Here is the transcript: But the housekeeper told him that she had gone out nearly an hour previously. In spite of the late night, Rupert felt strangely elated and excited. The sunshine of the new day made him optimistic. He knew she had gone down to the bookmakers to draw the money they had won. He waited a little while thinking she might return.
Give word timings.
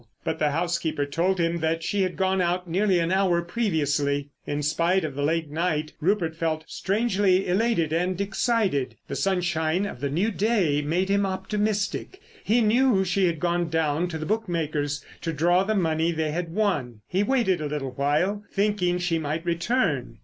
But 0.23 0.39
the 0.39 0.49
housekeeper 0.49 1.05
told 1.05 1.39
him 1.39 1.57
that 1.59 1.83
she 1.83 2.01
had 2.01 2.17
gone 2.17 2.41
out 2.41 2.67
nearly 2.67 2.97
an 2.97 3.11
hour 3.11 3.43
previously. 3.43 4.29
In 4.47 4.63
spite 4.63 5.03
of 5.03 5.13
the 5.13 5.21
late 5.21 5.51
night, 5.51 5.93
Rupert 6.01 6.35
felt 6.35 6.63
strangely 6.65 7.45
elated 7.47 7.93
and 7.93 8.19
excited. 8.19 8.95
The 9.07 9.15
sunshine 9.15 9.85
of 9.85 9.99
the 9.99 10.09
new 10.09 10.31
day 10.31 10.81
made 10.81 11.09
him 11.09 11.23
optimistic. 11.23 12.19
He 12.43 12.61
knew 12.61 13.05
she 13.05 13.27
had 13.27 13.39
gone 13.39 13.69
down 13.69 14.07
to 14.07 14.17
the 14.17 14.25
bookmakers 14.25 15.05
to 15.21 15.31
draw 15.31 15.63
the 15.63 15.75
money 15.75 16.11
they 16.11 16.31
had 16.31 16.51
won. 16.51 17.01
He 17.07 17.21
waited 17.21 17.61
a 17.61 17.67
little 17.69 17.91
while 17.91 18.41
thinking 18.51 18.97
she 18.97 19.19
might 19.19 19.45
return. 19.45 20.17